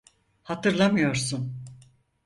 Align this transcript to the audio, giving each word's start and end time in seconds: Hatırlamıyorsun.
Hatırlamıyorsun. 0.43 1.53